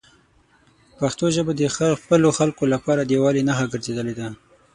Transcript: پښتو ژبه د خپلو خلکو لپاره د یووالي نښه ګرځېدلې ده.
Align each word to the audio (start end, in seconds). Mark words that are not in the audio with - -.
پښتو 0.99 1.25
ژبه 1.35 1.51
د 1.55 1.61
خپلو 2.01 2.27
خلکو 2.37 2.63
لپاره 2.73 3.01
د 3.03 3.09
یووالي 3.17 3.41
نښه 3.47 3.65
ګرځېدلې 3.73 4.13
ده. 4.19 4.27